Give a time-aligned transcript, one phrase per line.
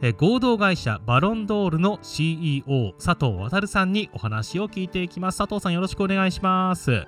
[0.00, 5.38] え合同会社バロンドールの CEO 佐藤渉さんにお話を聞いていきます。
[5.38, 7.06] 佐藤さんよろしくお願いします。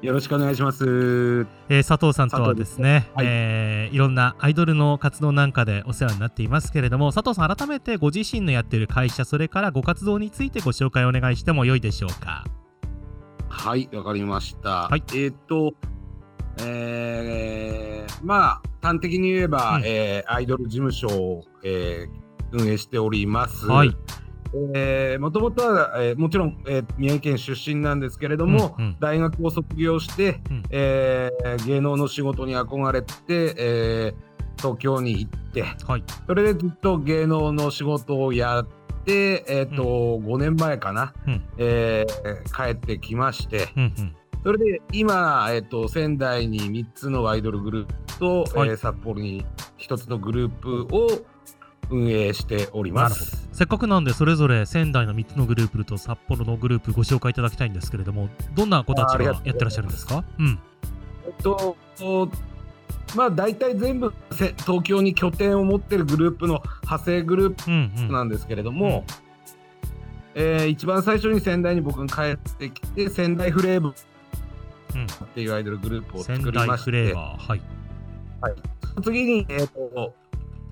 [0.00, 1.46] よろしくお願いします。
[1.68, 3.26] えー、佐藤さんとはですね、はい。
[3.28, 12.44] えーいろんなアイドルの活動なんかでお世話になっていますけれども佐藤さん改めてご自身のやっている会社それからご活動についてご紹介お願いしてもよいでしょうか？
[13.48, 14.88] はい、わかりました。
[14.88, 15.02] はい。
[15.08, 15.74] えーっと、
[16.64, 17.89] えー
[18.22, 19.82] まあ、端的に言えば、うん。
[19.84, 22.20] えーアイドル事務所を、えー
[22.52, 23.66] 運営しております。
[23.66, 23.96] はい。
[24.74, 28.96] えーもともとは、えーもちろん、えー宮城県出身なんですけれども、うんうん。
[28.98, 30.62] 大学を卒業して、うん。
[30.70, 34.30] えー芸能の仕事に憧れて、えー
[34.60, 36.04] 東京に行って、はい。
[36.26, 38.66] それでずっと芸能の仕事をやっ
[39.06, 39.84] て、えーっと
[40.18, 41.42] 5年前かな、うん。
[41.58, 48.70] えー帰ってきまして、うんうんそれで今、えっと、仙台に3つのアイドルグループと、はい。
[48.70, 49.44] えー札幌に
[49.78, 51.08] 1つのグループを
[51.90, 53.48] 運営しております。
[53.52, 60.24] せっかくなんでそれぞれ仙台の3つのグループと札幌のグループご紹介いただきたいんですけれどもどんな子たちがやってらっしゃるんですか？
[60.38, 60.58] うん。
[61.26, 61.76] えっと
[63.16, 68.06] まあ大体全部せ東京に拠点を持ってるグループの派生グルーうんうん。
[68.06, 69.04] プなんですけれども、
[70.34, 73.94] えー一番最初に仙台に僕が帰ってきて仙台フレーブうん
[74.90, 76.90] っていうアイドルグループを作仙りまして。
[76.90, 77.62] 台フレーバーはい。
[79.02, 80.14] 次に、えっと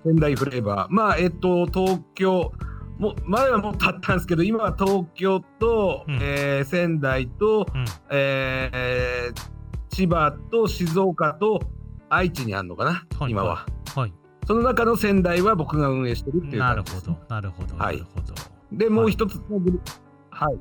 [0.04, 2.52] 仙台フレーバー、まあえっと東京
[2.98, 6.18] も前はもう経ったんですけど今は東京と、うん。
[6.20, 7.84] えー仙台と、うん。
[8.10, 9.58] えー
[9.90, 11.60] 千葉と静岡と
[12.08, 13.32] 愛知にあるのかな、はい。
[13.32, 13.66] 今は。
[13.94, 14.12] はい。
[14.46, 17.00] その中の仙台は僕が運営してるっていうなるほ。
[17.00, 17.16] ど。
[17.28, 17.76] なるほど。
[17.76, 18.34] はないるほど。
[18.72, 19.92] でもう一つのグループ、
[20.30, 20.58] はい。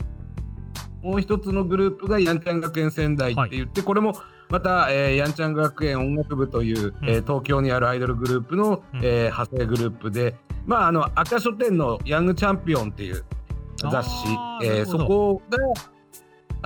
[1.08, 4.14] もう一つのグループがやんちゃん学園仙台って言って、これも
[4.50, 7.10] また、えーやんちゃん学園音楽部という、うん。
[7.10, 9.00] えー東京にあるアイドルグループの、うん。
[9.02, 10.36] えー派生グループで、
[10.66, 13.24] まあ、あの赤書店のヤングチャンピオンっていう
[13.90, 14.28] 雑誌
[14.64, 15.58] えーそこが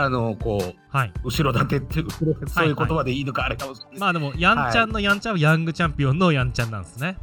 [0.04, 1.14] あのこうはい。
[1.24, 2.08] 後ろ盾っていう
[2.48, 7.18] そういう言葉でいいのかあれかもしれないです、まあでもやんちゃんのやんちゃんはヤングチャンピオンのやんちゃんなんですね。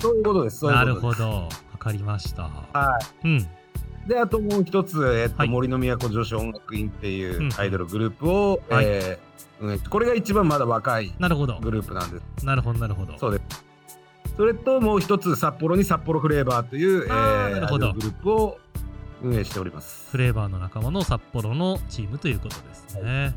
[0.00, 0.64] そういうことです。
[0.64, 1.22] なることです。
[1.22, 1.30] ほど。
[1.42, 1.48] わ
[1.78, 2.44] かりました。
[2.44, 3.36] はうん。
[3.38, 3.48] い。
[4.06, 12.44] で、あともう一つ、えっとはい森の都女子音楽院っていうんうアイドルグループを、はいえー運営これが一番まだ若いなるほどグループなんです。
[12.44, 13.64] なるほどなるほどそうです。
[14.36, 18.58] それともう一つ、札幌に札幌フレーバーという、えあーーなるほどグループを
[19.22, 20.10] 運営しております。
[20.10, 23.34] フレーバーの仲間の札幌のチームということですね。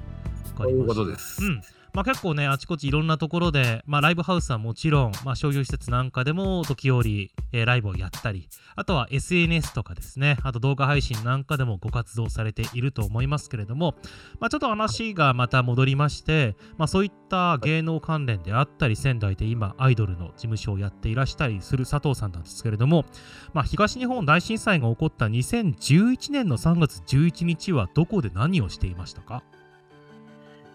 [0.56, 1.44] わかそういうことです。
[1.44, 1.62] うん。
[1.96, 13.96] まあ、結構ね、あちこちいろんなところで、まあ、ライブハウスはもちろん、まあ、商業施設なんかでも時折、えーライブをやったり、あとは SNS とかですね、あと動画配信なんかでもご活動されていると思いますけれども、
[14.42, 23.06] まあ、ちょっと話がまた戻りまして、まあ、そういった芸能関連であったり、仙台で今、アイドルの事務所をやっていらしたりする佐藤さんなんですけれども、
[23.54, 29.44] まあ、東日本大震災が起こった2011年の3月11日はどこで何をしていましたか？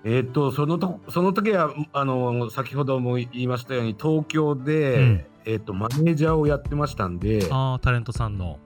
[0.05, 5.25] えっと、そのと、その時は、あの、先ほども言いましたように、東京で、うん。
[5.47, 8.59] えっと、マネージャーをやってましたんで、ああ、タレントさんの。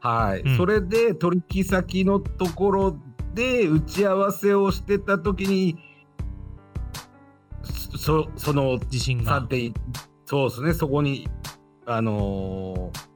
[0.00, 0.56] はい、うん。
[0.56, 2.96] それで取引先のところ
[3.34, 5.78] で打ち合わせをしてた時に
[7.96, 9.40] そその地震が。
[9.42, 9.72] 3.1
[10.26, 10.74] そうですね。
[10.74, 11.28] そこに
[11.86, 13.14] あのー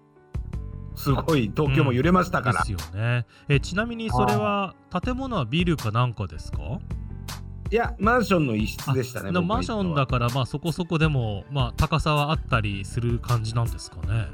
[0.94, 3.24] すごい東京も揺れましたから、ですよね。
[3.48, 4.74] えちなみにそれは
[5.04, 6.58] 建物はビルかなんかですか？
[7.70, 14.28] いやマンションの一室でしたねマンションだからまあそこそこでもまあ高さはあったりする感じなんですかね。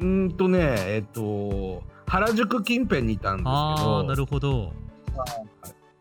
[0.00, 4.72] うーんとねえっと原宿近辺にいたんですけああなどるほど。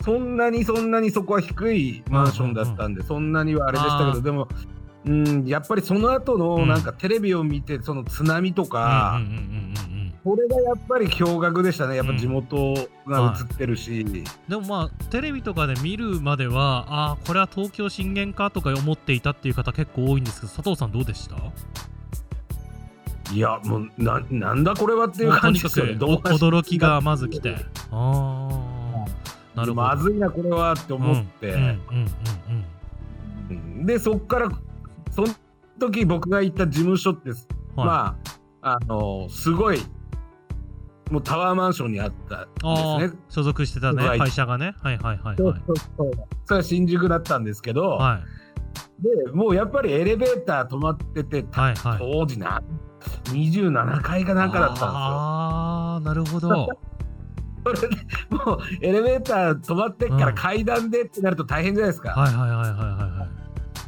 [0.01, 4.47] そんなにそんなにそこは低いマンションだったんで、そんなにはあれでしたけどでも
[5.05, 9.94] うんやっぱりその後うんのなんかテレビを見てその津波とうんか、うんうんうんうん
[10.25, 11.95] これがやっぱり驚愕でしたね。
[11.95, 12.73] やっぱ地元
[13.05, 14.03] が映ってるし、
[14.49, 21.35] でもまあテレビとかで見るまではああこれは東京震源かとか思っていたっていう方結構多いんですけど佐藤さんどうでした？
[23.31, 27.55] いやもうななんだこれはっていう感じですにかくおよね驚きがまず来て。
[27.91, 29.05] ああ
[29.55, 29.75] なるほど。
[29.75, 31.77] まずいなこれはって思って、うんうんうん
[33.49, 33.85] うんうん。
[33.85, 34.49] でそっから
[35.11, 35.23] そ
[35.77, 37.39] 時僕が行った事務所って、はい。
[37.75, 38.17] ま
[38.61, 39.79] あ、あのすごい、
[41.11, 43.19] もうタワーマンションにあったんですね。
[43.29, 44.75] 所属してたねはい会社がね。
[44.81, 45.61] はいはいはいそうはい。
[45.67, 46.11] そうそう
[46.45, 49.25] それは新宿だったんですけど、はい。
[49.25, 51.99] でもうやっぱりエレベーター止まってて、はいはい。
[51.99, 52.63] 当時な
[53.25, 54.89] 27階かなんかだったんですよ。
[54.89, 56.69] ああなるほど。
[57.65, 57.87] それで
[58.29, 60.35] もうエレベーター止まってっからうん。
[60.35, 62.11] 階段でってなると大変じゃないですか。
[62.11, 62.77] はいはいはいはいはい
[63.19, 63.45] はい。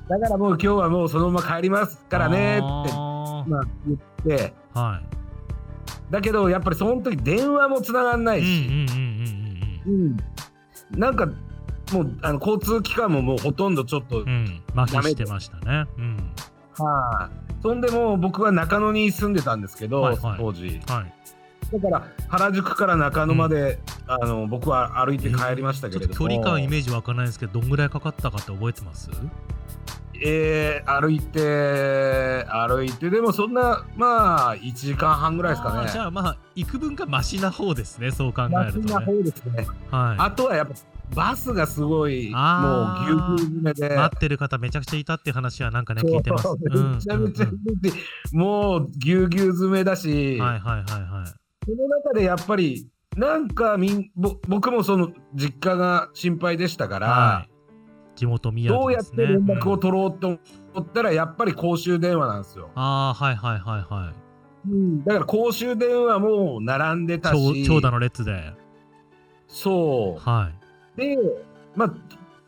[0.07, 3.97] だからもう今日はもうそのまま帰りますからねって、あまあ、言っ
[4.37, 5.26] て、ーはい
[6.09, 8.73] だけどやっぱりその時電話もつながんなうんうんいし、うん
[9.85, 10.17] うん
[10.93, 10.99] うん。
[10.99, 11.25] なんか
[11.93, 14.63] もうあの交通機関ももうほとんどちょっと、うん。
[14.75, 15.85] してましたね。
[15.97, 16.17] うん。
[16.77, 17.53] はい。
[17.61, 20.37] そんでもう僕は中野に住んでたんですけど、はいはい。
[20.37, 20.81] 当時。
[20.87, 21.13] はい。
[21.73, 29.09] だから原宿から中野まで、あの僕は歩いて帰りましたけちょっとれども、距離感イメージわからないんですけどどんぐらいかかったかって覚えてます？
[30.23, 35.89] えー歩いて歩いてでもそんなまあ1時間半ぐらいですかね。
[35.91, 38.93] じゃあまあ幾分かマシな方ですねそう考えるとね。
[38.93, 39.67] 楽な方ですね。
[39.91, 40.17] はい。
[40.19, 40.73] あとはやっぱ
[41.15, 43.95] バスがすごいもうぎゅうぎゅう詰めで。
[43.95, 46.47] 待ってる方めちゃくちゃいたって話はなんかね聞いてます。
[46.61, 51.27] めちゃめちゃうんうんもうぎゅうぎゅう詰めだし、うんはいはいはいはい。
[51.65, 57.49] その中でやっぱりなんかみんぼ僕もその実家が心配でしたから、はい、
[58.17, 59.05] 地元宮どうやっ。
[59.05, 60.37] て連絡をうん取ろうと思
[60.81, 62.69] ったら、やっぱり公衆電話なんですよ。
[62.75, 65.05] ああはいはいはいはい。
[65.05, 68.53] だから公衆電話も並んでたし、長長蛇の列で。
[69.47, 70.51] そは
[70.97, 71.01] い。
[71.01, 71.15] う。
[71.15, 71.17] で、
[71.75, 71.93] まあ、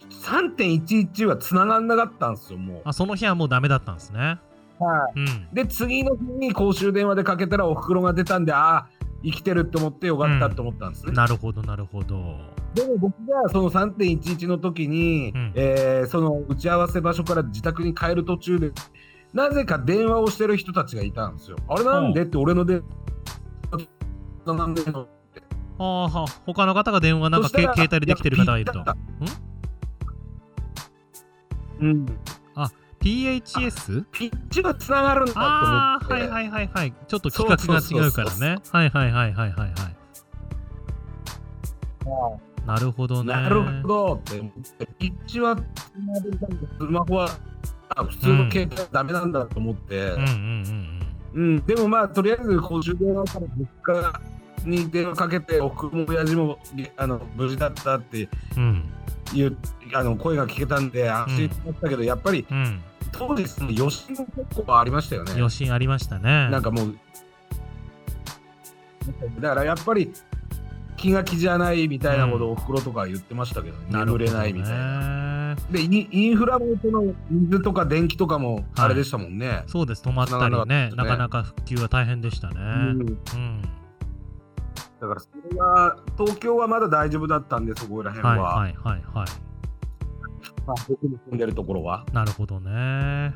[0.10, 4.39] 3.11は繋がんなかったんですよ、もあその日はもうダメだったんですね。
[4.81, 4.83] う。
[4.83, 5.19] はい。
[5.19, 5.54] うん。
[5.54, 8.88] で、次の日に公衆電話でかけたらお袋が出たんで、ああ、
[9.24, 11.12] 生きてるって思ってよかったって思ったんですね。
[11.12, 12.38] なるほどなるほど。
[12.74, 18.71] でも僕がその3.11の時に、うんえーその打ち合わせ場所から自宅に帰る途中で、
[19.33, 21.57] なぜか電話をしてる人たちがいたんですよ。
[21.68, 22.83] あれなんでって俺の電
[24.45, 25.07] 話なんでの？
[25.80, 28.95] ああは他の方が電話なんか携帯でできてる方がいるとや。
[31.80, 32.06] うん。
[32.99, 34.05] PHS?
[34.11, 35.65] ピッチがつながるんだと思って。
[35.65, 36.93] ああはいはいはいはい。
[37.07, 38.57] ちょっと規格が違うからね。
[38.71, 39.95] はいはいはいはいはいはい。
[42.65, 43.33] なるほどね。
[43.33, 44.21] なるほど。
[44.97, 45.59] ピッチはつ
[46.05, 47.29] ながるんだけどスマホは
[47.89, 49.97] あ普通の携帯はダメなんだと思って。
[49.97, 50.99] うんうんうん
[51.31, 54.21] うん、でもまあとりあえず公衆電話から実家
[54.65, 56.57] に電話かけておふくろも親父も
[56.97, 58.63] あの無事だったってうん。
[58.63, 58.83] うん
[59.33, 59.57] いう
[59.93, 62.81] あの声が聞けたんで安心しましたけど、やっぱりうん。
[63.11, 65.33] 当時その余震も結構ありましたよね。
[65.33, 66.50] 余震ありましたね。
[66.50, 66.95] なんかもう
[69.39, 70.11] だからやっぱり
[70.97, 75.56] 気が気じゃないみたいなことをおふくろとかは言ってましたけど、眠れないみたいな。
[75.56, 75.56] な。
[75.71, 79.63] でインフラもその水とか電気とかもあれでしたもんね。
[79.67, 82.56] そうです、止まったりねなかなか復旧は大変でしたね。
[82.57, 83.61] うんうん。
[85.00, 88.56] だからそれは東京はまだ大丈夫だったんでそこら辺は。
[88.56, 89.27] はいはいはいはい。
[90.65, 92.06] まあ、僕の住んでるところは。
[92.13, 93.33] なるほどね。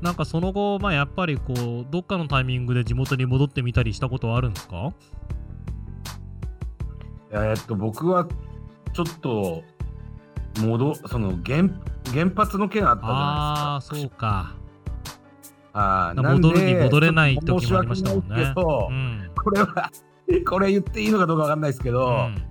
[0.00, 4.92] なんかその後、まあ、やっぱりこう、どっかのタイミングで地元に戻ってみたりしたことはあるんですか？
[7.30, 8.26] えーっと、僕は
[8.92, 9.62] ちょっと、
[10.60, 11.68] 戻その原
[12.12, 13.96] 原発の件あったじあゃあ、そうか。
[13.96, 14.54] ないですか。
[15.74, 18.60] あー戻るになんで戻れない時もありましたもんねう
[18.92, 19.30] ん。
[19.34, 19.90] これは、
[20.48, 22.42] これ言っていいのかどうかわかんないですけど、うん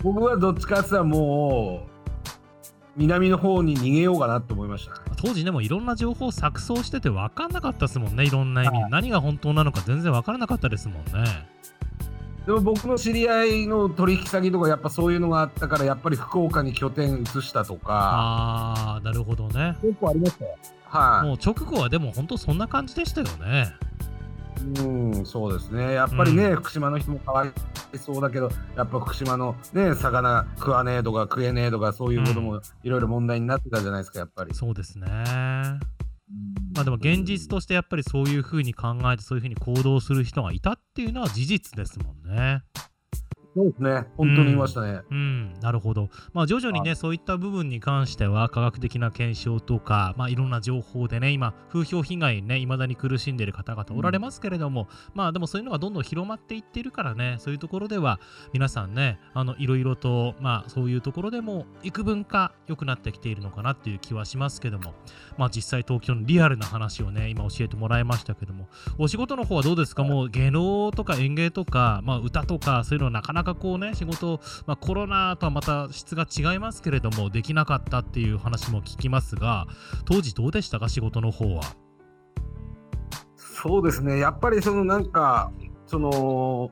[0.00, 1.97] 僕はどっちかって言ったらもう、
[2.98, 4.98] 南の方に逃げようかなと思いましたね。
[5.16, 8.76] 当時でもいろんな情報錯綜してて分かんなかったですもんね、いろんな意味。
[8.76, 11.48] はい何が本当なのか全然分からなかったですもんね。
[12.46, 19.76] でも僕の知り合いの取引先とかやっぱそういうのがあったからやっぱり福岡に拠点移したとかああ、なるほどね。
[19.82, 23.74] 結構ありましたよはい、もう直後はでも本当そんな感じでしたよね。
[24.60, 25.94] うん、そうですね。
[25.94, 27.52] やっぱりね、福島の人もかわい
[27.98, 34.54] そうだけど、やっぱ福島のね、魚食わねえとか食えねえとか、そういうこともいろいろ問題になってたじゃないですか、やっぱり。
[34.54, 35.06] そうですね。
[36.74, 42.62] まあでも現実としてやっぱりそういうふうに考えてそういうふうに行動する人がいたっていうのは事実ですもんね。
[43.58, 44.06] そうですね。
[44.16, 45.00] 本当にいましたね。
[45.10, 46.10] うん、なるほど。
[46.32, 58.20] まあ徐々にね、そういった部分に関しては科学的な検証とか、まあいろんな情報でね、今、風評被害にね、未だに苦しんでいる方々おられますけれども、まあでもそういうのがどんどん広まっていっているからね、そういうところでは
[58.52, 64.94] 皆さんね、あの、いろいろと、まあそういうところでも幾分か良くなってきているのかなっていう気はしますけども、
[65.36, 70.04] まあ実際東京のリアルな話をね、今教えてもらいましたけども、お仕事の方はどうですか？
[70.04, 79.66] もう芸能とか演芸とか、まあ歌とかそういうのなかなかかこうね仕事、まあ、コロナとはまた質が違いますけれどもできなかったっていう話も聞きますが
[80.04, 81.62] 当時どうでしたか仕事の方は？
[83.36, 84.18] そうですね。
[84.18, 85.50] やっぱりそのなんか
[85.86, 86.70] その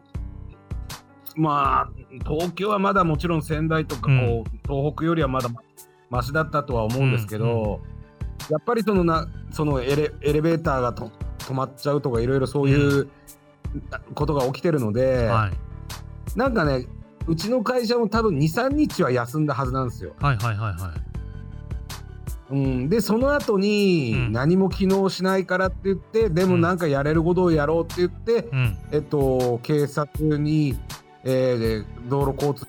[1.35, 5.49] まあ東京はまだもちろん仙台とかこう、東北よりはまだ
[6.11, 7.81] マシだったとは思うんですけど、
[8.49, 13.09] やっぱりそのなそのエレエレベーターがと止まっちゃうとかいろいろそういう
[14.15, 15.66] ことが起きてるので、はい
[16.37, 16.87] なんかね
[17.27, 20.15] うちの会社も多分23日は休んだはずなんですよ。
[20.21, 21.07] はいはいはいはい。
[22.49, 24.33] うん、でその後にうん。
[24.33, 28.79] 何も機能しないからって言って、でもなんかやれることをやろうって言って、うん。
[28.93, 30.79] えっと、警察に、
[31.25, 32.67] えー道路交通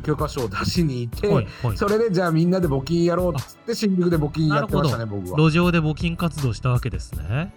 [0.00, 5.38] 許可証を出しに行って、それでじゃあみんなで募金やろうっつって新宿で募金やってましたね僕は。
[5.38, 7.52] 路上で募金活動したわけですね。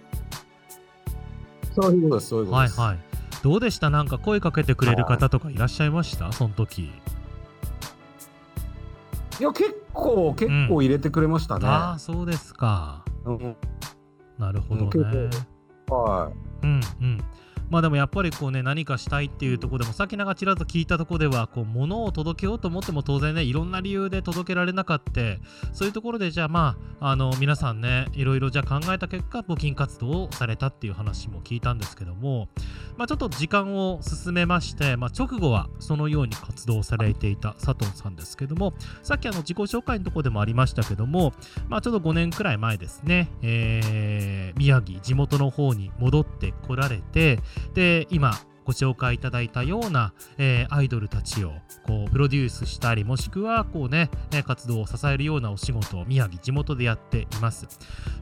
[1.74, 2.80] そういうことですそういうことです。
[2.80, 3.07] はいはい
[3.42, 3.90] どうでした？
[3.90, 6.32] なんか声かけてくれる方とかいらっしゃいました？
[6.32, 6.90] その時。
[9.40, 11.66] いや結構結構入れてくれましたね。
[11.66, 13.04] ああそうですか。
[13.24, 13.56] うん。
[14.38, 15.30] なるほど結ね
[15.88, 16.66] はい。
[16.66, 17.24] うんうん
[17.70, 25.08] まあでもやっぱりこうね何かしたいっていうところでもさっきなんかちらっと聞いたところではこう物を届けようと思っても当然ねいろんな理由で届けられなかった。
[25.72, 32.48] そういうところでじゃあまああの皆さんねいろいろじゃあ考えた結果募金活動をされたっていう話も聞いたんですけども
[32.96, 41.32] まあちょっと時間を進めまして、まあ、直後はそのように活動されていた佐藤さんですけどもさっきあの自己紹介のところでもありましたけども
[41.68, 47.38] まあちょうど5年くらい前ですね、えー宮城地元の方に戻ってこられて
[47.74, 48.32] で今
[48.68, 51.52] ご紹介いただいたような、えーアイドルたちを
[51.84, 57.66] こうプロデュースしたりもしくはこうねえー活動を支えるようなお仕事を宮城地元でやっています。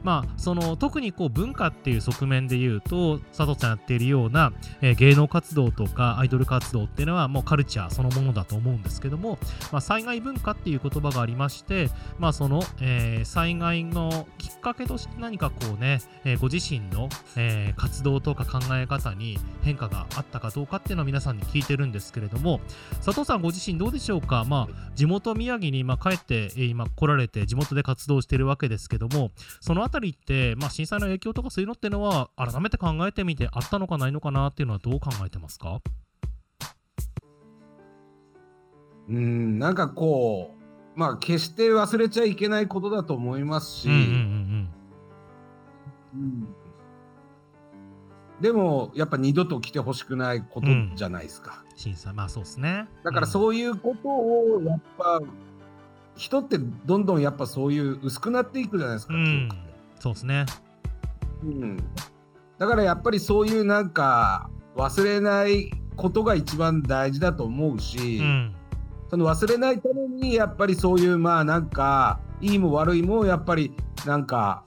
[0.03, 9.37] まあその特にこう文化っていう側面で言うと佐藤さんやっているような、えー芸能活動とかアイドル活動っていうのはもうカルチャーそのものだと思うんですけども、
[9.73, 11.89] まあ、災害文化っていう言葉がありまして
[12.19, 22.59] まあその、えー災害のきっかけとして何かこうね、えーご自身の、えー活動とか考え方に変化があったかどうかっていうのを皆さんに聞いてるんですけれども
[23.03, 24.45] 佐藤さんご自身どうでしょうか？
[24.45, 35.79] まあ地元宮城にまあ帰って、えー今来られて地元で活動しているわけですけどもそのあたりって、まあ、震災の影響とかそういうのっていうのは改めて考えてみてあったのかないのかなっていうのはどう考えてますか？
[39.09, 40.53] うんなんかこ
[40.95, 44.69] うまあ決して忘れちゃいけないことだと思いますし、うんうんうん。
[46.15, 46.47] うん
[48.41, 51.63] でもやっぱ二度と来てほしくないことじゃないですか。
[51.71, 51.77] うん。
[51.77, 52.87] 震災まあそうですね。
[53.03, 55.21] だからうそういうことをやっぱ、
[56.15, 59.49] 人ってどんどんやっぱそういう薄くなっていくじゃないですか、ん、うん。
[59.99, 60.45] そうですね。
[61.43, 61.77] うん、
[62.57, 68.55] だからやっぱりそういうなんか忘れないことが一番大事だと思うし、うん。
[69.09, 73.73] その忘れないためにやっぱりそういうまあなんかいいも悪いもやっぱり
[74.05, 74.63] なんか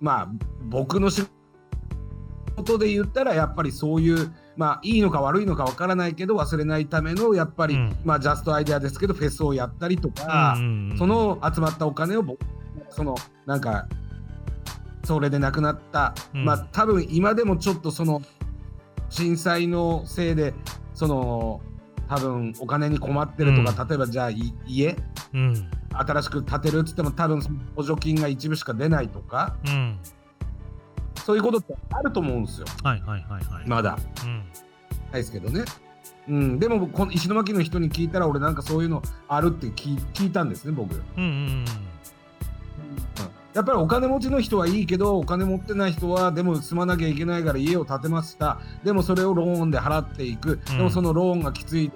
[0.00, 0.28] まあ
[0.64, 1.26] 僕の仕
[2.56, 7.96] 事で言ったらやっぱりそういうまあいいのか悪いのかわからないけど忘れないためのやっぱり、うん。
[8.04, 10.98] まあジャストアイデアですけどフェスをやったりとか、うんうんうん。
[10.98, 12.40] その集まったお金を僕
[12.90, 13.86] そのなんか
[15.04, 16.44] それで亡くなった、うん。
[16.44, 18.22] まあ多分今でもちょっとその
[19.10, 20.54] 震災のせいで
[20.94, 21.60] その
[22.08, 23.88] 多分お金に困ってるとか、うん。
[23.88, 24.96] 例えばじゃあい家
[25.34, 25.70] うん。
[25.98, 27.40] 新しく建てるっつっても多分
[27.74, 29.98] 補助金が一部しか出ないとかうん
[31.24, 32.66] そういうことってあると思うんですよ。
[32.82, 33.68] はいはいはいはい。
[33.68, 33.98] まだ。
[34.24, 34.36] うん。
[34.36, 34.42] な
[35.12, 35.64] いですけどね。
[36.28, 40.94] うん、でもこの石巻の人に聞いたら俺なんかそういうのあるって聞い聞いたんですね僕。
[41.16, 41.64] うんうん
[43.54, 48.58] やっぱりお金持ちの人はいいけどお金持ってない人はでも住まなきゃいけないから家を建てました。
[48.84, 50.76] でもそれをローンで払っていく、うん。
[50.76, 51.90] でもそのローンがきつい。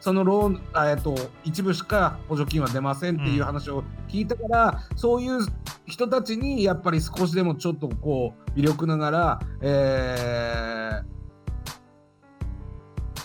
[0.00, 5.46] そのローンあえっと一部しか補助金は出ませんっていう話を聞いたから、そういう
[5.86, 11.16] 人たちにやっぱり少しでもちょっとこう魅力ながら、えー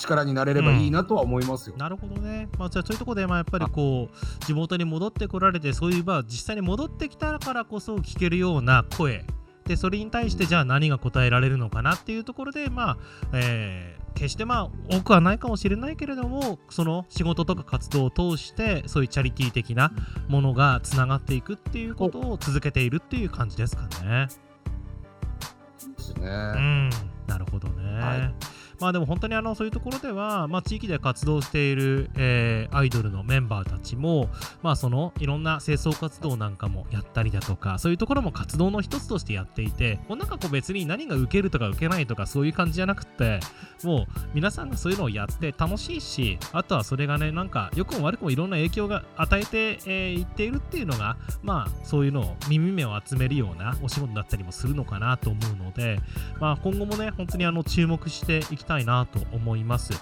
[0.02, 1.76] 力になれればいいなとは思いますよ。
[1.78, 2.50] なるほどね。
[2.58, 9.26] まあ、じゃあそういうところで、まあ、やっぱりこう、地元に戻ってこられて、そういう、まあ、実際に戻ってきたからこそ聞けるような声。
[9.66, 12.98] で、それに対して、じゃあ何が答えられるのかなっていうところで、まあ、
[13.34, 19.92] えー決してまあ多くはないかもしれないけれどもその仕事とか活動を通してそういうチャリティー的な
[20.28, 24.28] ものがつながっていくっていうことを続けているっていう感じですかね。
[25.98, 26.28] ですね。
[26.28, 26.90] うん、
[27.28, 28.00] なるほどね。
[28.00, 28.51] はい
[28.82, 34.28] まあでも本当にあのそういうところでは、まあ、地域で活動している、えー、アイドルのメンバーたちも、
[34.64, 43.40] まあ、そのいろんな清掃活動なんかもやったりだとかそういうところも活動の一つとしてやっていてもうなんかこう別に何が受けるとか受けないとかそういう感じじゃなくて
[43.84, 56.00] もう皆さんがそういうのをやって楽しいしあとはそれがねなんか良くも悪くもいろんな影響が与えてい、えー、っているっていうのがまあそういうのを耳目を集めるようなお仕事だったりもするのかなと思うので、
[56.40, 59.94] まあ、今後もね本当にあの注目していきたいなと思います。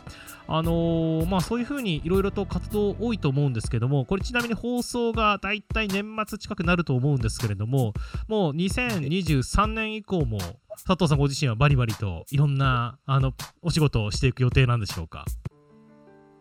[0.52, 7.94] あのー、まあそういうふうにいろいろと活動多いと思うんですけども、これちなみに放送がだいたい年末近くなると思うんですけれども、
[8.28, 10.40] もう2023年以降も
[10.88, 15.26] 佐藤さんご自身はバリバリといろんなあのお仕事をしていく予定なんでしょうか？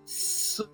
[0.06, 0.64] そ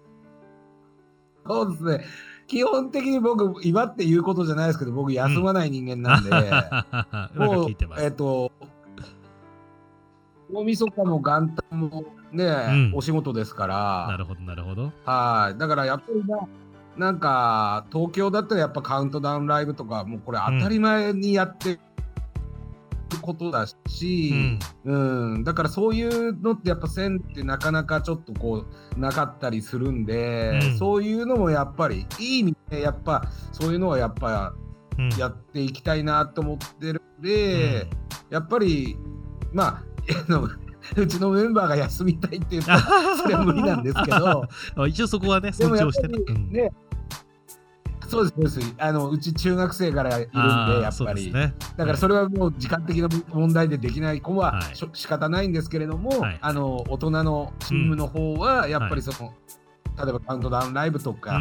[1.63, 2.05] うですね。
[2.47, 8.53] 基本的に僕、今って言うことじゃないですけど、僕、休まない人間なんで、うん、もう、えっ、ー、と、
[10.53, 14.07] 大晦日も元旦もね、うん、お仕事ですから。
[14.09, 14.93] なるほど、なるほど。
[15.05, 15.59] はい。
[15.59, 16.49] だからやっぱりな、
[16.97, 21.79] なんか、東京だったらやっぱカウントダウンライブとか、もうこれ当たり前にやって
[23.25, 34.53] ことだし、うん、うん、だからそういうのってやっぱ線ってなかなかちょっとこうなかったりするんで、うん、そういうのもやっぱりいい意味でやっぱそういうのはやっぱ
[35.19, 37.89] やっていきたいなと思ってるんで、うん、
[38.31, 38.97] やっぱり
[39.53, 39.94] まあ
[40.97, 42.81] うちのメンバーが休みたいって言ったら
[43.17, 44.47] それは無理なんですけど
[44.87, 46.71] 一応そこはね尊重してね、
[48.15, 48.75] そうです、そうです。
[48.79, 50.39] あのうち中学生からいるんで、
[50.83, 51.55] やっぱり、ね。
[51.77, 59.35] だからそれはもう時間的な問題でできない子は、はい、仕方ないんですけれども、はい、あの大人のチームの方は、やっぱりその、
[59.99, 61.41] うん、例えばカウントダウンライブとか、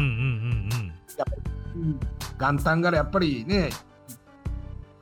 [2.38, 3.70] 元旦からやっぱりね、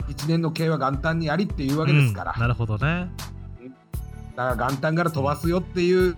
[0.08, 2.32] 1年の計は元旦にやりっていうわけですから。
[2.34, 3.08] うん、なるほどね。
[4.36, 6.16] だから元旦から飛ばすよっていう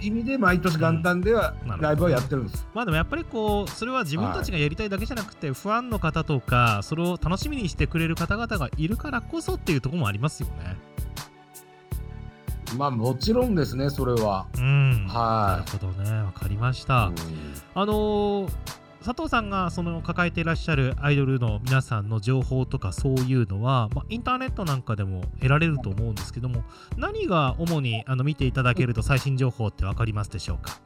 [0.00, 10.76] 意味で毎年元旦ではライブはやってるんです、うん、まあでもやっぱりこうそれは自分たちがやりたいだけじゃなくて、はい、ファンの方とかそれを楽しみにしてくれる方々がいるからこそっていうところもありますよね。
[12.76, 14.46] まあもちろんですね、それは。
[14.56, 15.06] うん。
[15.08, 15.70] はい。
[15.72, 17.06] なるほどね、わかりました。
[17.74, 18.50] あのー、
[19.02, 26.64] 佐藤さんがその抱えていらっしゃるアイドルの皆さんの情報とかそういうのは、まあ、インターネットなんかでも得られると思うんですけども
[26.98, 30.80] 何が主にあの見ていただけると最新情報って分かりますでしょうか？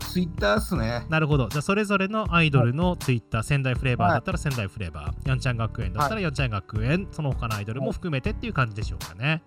[0.00, 1.06] ツイッターっすね。
[1.08, 1.48] なるほど。
[1.48, 9.42] じゃあ、それぞれのアイドルのツイッター、仙台フレーバーだったら仙台フレーバー、やんちゃん学園だったらやんちゃん学園、その他のアイドルも含めてっていう感じでしょうかね。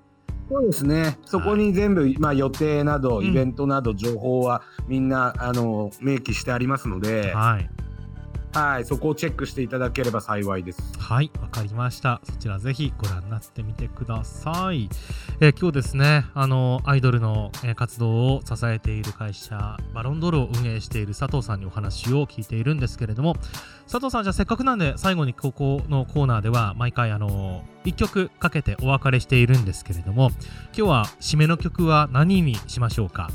[0.50, 1.18] そうですね。
[1.26, 7.70] そこに全部、はい、まあ予定など、イベントなど情報はみんな、あの明記してありますので、はい。
[8.54, 10.82] はい、そこをチェックしていただければ幸いです。
[10.98, 12.22] はい、わかりました。
[12.24, 14.90] そちらぜひご覧になってみてください。
[15.40, 23.36] えー、今日ですね、あのアイドルの、え、活動を支えている会社、バロンドールを運営している佐藤さんにお話を聞いているんですけれども、
[23.84, 30.32] 佐藤さん、じゃあせっかくなんで最後にここのコーナーでは毎回あの1曲かけてお別れしているんですけれども、
[30.76, 33.30] 今日は締めの曲は何にしましょうか？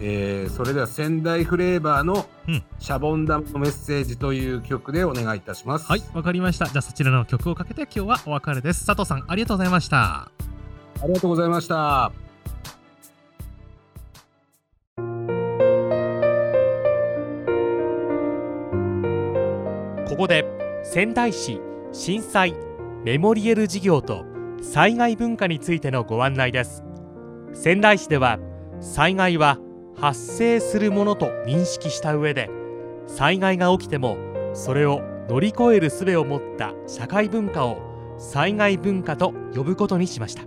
[0.00, 2.26] えー、それでは仙台フレーバーの
[2.78, 5.86] 「シャボン玉のメッセージ」という曲でお願いいたします。
[5.86, 6.66] はいわかりました。
[6.66, 8.86] じゃあそちらの曲をかけて今日はお別れです。
[8.86, 10.30] 佐藤さんありがとうございました。
[11.00, 12.12] ありがとうございました。
[20.08, 20.44] ここで
[20.84, 21.60] 仙台市
[21.92, 22.54] 震災
[23.04, 24.24] メモリエル事業と
[24.60, 26.84] 災害文化についてのご案内です。
[27.52, 28.38] 仙台市では
[28.80, 29.58] 災害は
[30.00, 32.50] 発生するものと認識した上で
[33.06, 34.16] 災害が起きても
[34.54, 40.42] それを乗り越える術を持った社会文化を災害文化と呼ぶことにしました。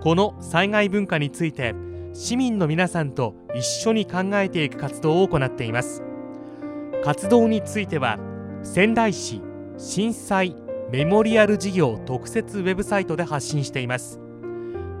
[0.00, 1.74] この災害文化について
[2.12, 6.02] 市民の皆さんと一緒に考えていく活動を行っています。
[7.04, 8.18] 活動については
[8.62, 9.42] 仙台市
[9.78, 10.56] 震災
[10.90, 14.20] メモリアル事業特設ウェブサイトで発信しています。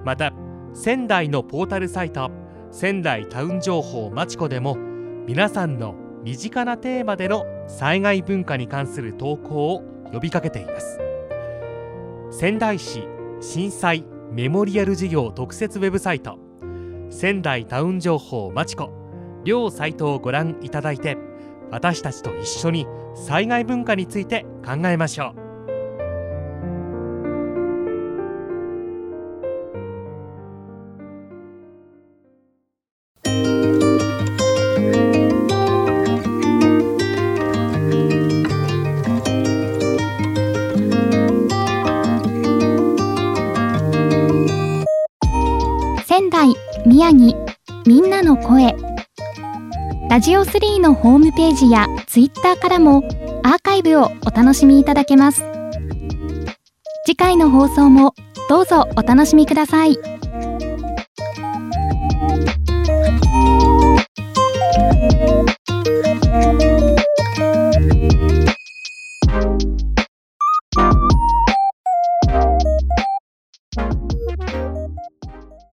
[0.04, 0.32] また
[0.72, 2.30] 仙台のポータルサイト
[2.72, 4.76] 仙台タウン情報まちこでも
[5.26, 11.00] 皆さんの身近なテーマでの災害文化に関する投稿を呼びかけています。
[12.30, 13.08] 仙台市
[13.40, 16.38] 震災メモリアル事業特設ウェブサイト
[17.10, 18.92] 仙台タウン情報まちこ
[19.44, 21.18] 両サイトをご覧いただいて
[21.72, 25.49] 私たちと一緒に災害文化について考えましょう。
[47.00, 47.46] 宮城
[47.86, 48.76] みんなの声
[50.10, 52.98] ラジオ3のホームページやツイッターからも
[53.42, 55.42] アーカイブをお楽しみいただけます
[57.06, 58.14] 次回の放送も
[58.50, 60.09] どうぞお楽しみください。